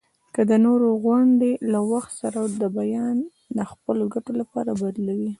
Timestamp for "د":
0.49-0.51, 2.61-2.63, 3.57-3.59